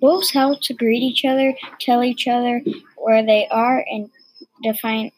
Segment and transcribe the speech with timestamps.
[0.00, 2.62] Wolves help to greet each other, tell each other
[2.96, 4.10] where they are, and
[4.62, 5.12] define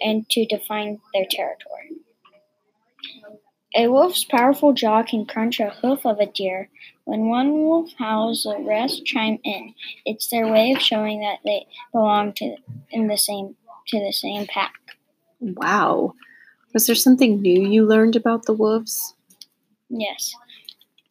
[0.00, 1.90] and to define their territory.
[3.74, 6.68] A wolf's powerful jaw can crunch a hoof of a deer.
[7.04, 9.74] When one wolf howls, the rest chime in.
[10.04, 12.56] It's their way of showing that they belong to
[12.90, 13.56] in the same
[13.88, 14.74] to the same pack.
[15.40, 16.14] Wow.
[16.72, 19.14] Was there something new you learned about the wolves?
[19.88, 20.34] Yes.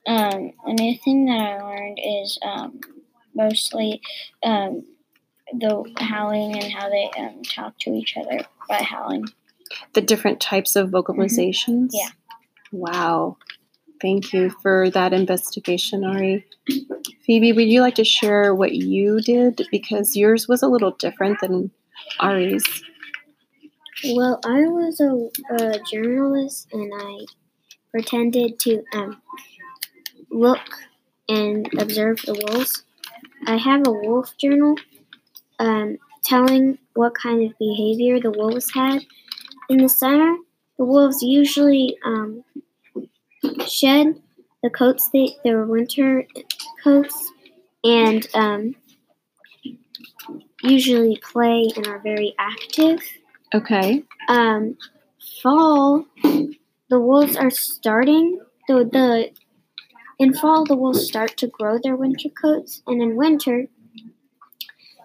[0.08, 2.80] Um, another thing that I learned is um,
[3.44, 4.02] mostly
[4.44, 4.84] um,
[5.54, 9.28] the howling and how they um, talk to each other by howling.
[9.94, 11.90] The different types of vocalizations?
[11.94, 12.10] Yeah.
[12.72, 13.38] Wow.
[14.02, 16.46] Thank you for that investigation, Ari.
[17.26, 19.68] Phoebe, would you like to share what you did?
[19.72, 21.72] Because yours was a little different than
[22.20, 22.66] Ari's.
[24.04, 25.30] Well, I was a,
[25.64, 27.26] a journalist and I
[27.92, 29.22] pretended to um,
[30.32, 30.60] look
[31.30, 32.84] and observe the wolves.
[33.48, 34.76] I have a wolf journal
[35.60, 39.06] um, telling what kind of behavior the wolves had.
[39.70, 40.36] In the summer,
[40.78, 42.44] the wolves usually um,
[43.68, 44.22] shed
[44.64, 46.26] the coats, they, their winter
[46.84, 47.32] coats,
[47.84, 48.76] and um,
[50.64, 53.02] usually play and are very active.
[53.54, 54.04] Okay.
[54.28, 54.78] Um,
[55.42, 58.40] fall, the wolves are starting.
[58.68, 59.30] The, the
[60.22, 63.68] in fall, the wolves start to grow their winter coats, and in winter,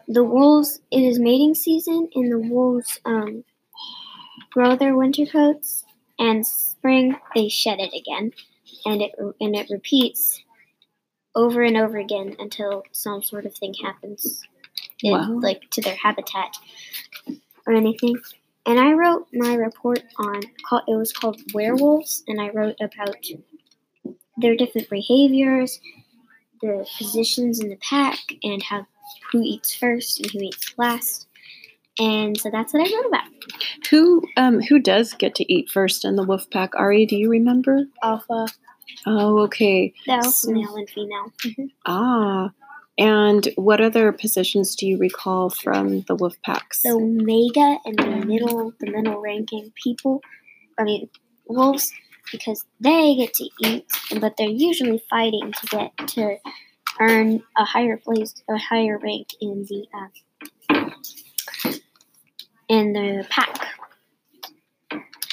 [0.08, 3.44] the wolves it is mating season, and the wolves um,
[4.50, 5.84] grow their winter coats.
[6.18, 8.32] And spring, they shed it again,
[8.86, 10.42] and it and it repeats
[11.34, 14.42] over and over again until some sort of thing happens,
[15.02, 15.40] in, Wow.
[15.40, 16.56] like to their habitat
[17.66, 18.16] or anything.
[18.66, 23.24] And I wrote my report on called it was called werewolves, and I wrote about
[24.36, 25.80] their different behaviors,
[26.62, 28.86] the positions in the pack, and how
[29.32, 31.26] who eats first and who eats last.
[31.98, 33.24] And so that's what I wrote about.
[33.90, 36.74] Who um who does get to eat first in the wolf pack?
[36.76, 37.84] Ari, do you remember?
[38.02, 38.46] Alpha.
[39.06, 39.92] Oh, okay.
[40.06, 41.32] The alpha So- male and female.
[41.44, 41.70] Mhm.
[41.86, 42.50] Ah.
[42.98, 46.80] And what other positions do you recall from the wolf packs?
[46.82, 50.22] The omega and the middle, the middle ranking people.
[50.78, 51.08] I mean,
[51.46, 51.92] wolves,
[52.30, 53.86] because they get to eat,
[54.20, 56.36] but they're usually fighting to get to
[57.00, 60.90] earn a higher place, a higher rank in the uh,
[62.68, 63.68] in the pack.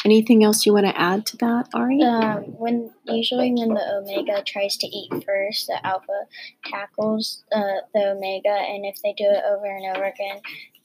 [0.05, 2.01] Anything else you want to add to that, Ari?
[2.01, 6.25] Um, when usually when the omega tries to eat first, the alpha
[6.65, 10.41] tackles uh, the omega, and if they do it over and over again,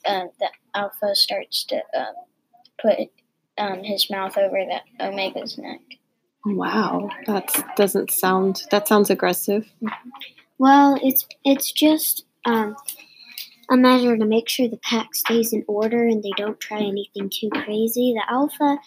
[0.06, 2.14] um, the alpha starts to um,
[2.80, 3.10] put
[3.58, 5.80] um, his mouth over the omega's neck.
[6.44, 8.62] Wow, that doesn't sound.
[8.70, 9.70] That sounds aggressive.
[10.58, 12.76] Well, it's it's just um,
[13.70, 17.30] a measure to make sure the pack stays in order and they don't try anything
[17.30, 18.14] too crazy.
[18.14, 18.78] The alpha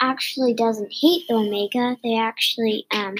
[0.00, 1.96] actually doesn't hate the omega.
[2.02, 3.14] They actually um,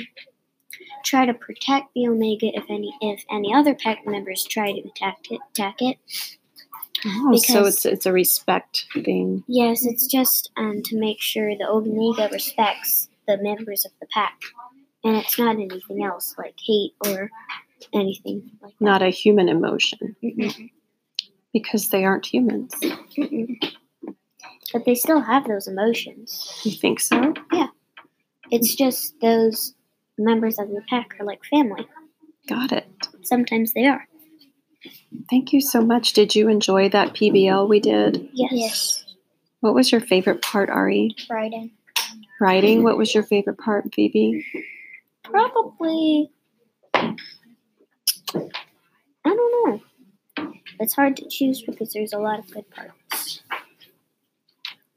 [1.05, 5.31] try to protect the omega if any if any other pack members try to attack
[5.31, 5.41] it.
[5.53, 5.97] Attack it.
[7.05, 9.45] Oh, so it's it's a respect thing.
[9.47, 14.41] Yes, it's just um, to make sure the omega respects the members of the pack,
[15.05, 17.31] and it's not anything else like hate or
[17.93, 18.85] anything like that.
[18.85, 20.71] Not a human emotion Mm-mm.
[21.53, 22.73] because they aren't humans.
[22.83, 23.73] Mm-mm.
[24.73, 26.61] But they still have those emotions.
[26.65, 27.35] You think so?
[27.53, 27.69] Yeah.
[28.51, 29.75] It's just those
[30.19, 31.87] members of the pack are like family.
[32.49, 33.09] Got it.
[33.23, 34.07] Sometimes they are.
[35.31, 36.13] Thank you so much.
[36.13, 38.29] Did you enjoy that PBL we did?
[38.33, 39.05] Yes.
[39.61, 41.15] What was your favorite part, Ari?
[41.31, 41.71] Riding.
[42.41, 42.83] Writing.
[42.83, 44.45] What was your favorite part, Phoebe?
[45.25, 46.31] Probably.
[46.95, 47.15] I
[49.25, 49.83] don't know.
[50.79, 53.43] It's hard to choose because there's a lot of good parts.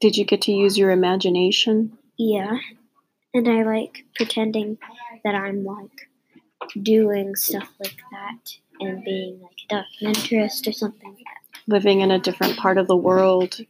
[0.00, 1.96] Did you get to use your imagination?
[2.16, 2.58] Yeah.
[3.34, 4.78] And I like pretending
[5.24, 6.08] that I'm like
[6.82, 9.74] doing stuff like that and being like a
[10.04, 11.60] documentarist or something like that.
[11.66, 13.60] Living in a different part of the world.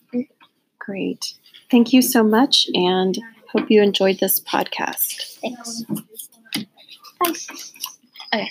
[0.79, 1.35] Great.
[1.71, 3.19] Thank you so much and
[3.53, 5.39] hope you enjoyed this podcast.
[5.41, 5.85] Thanks.
[8.33, 8.49] Bye.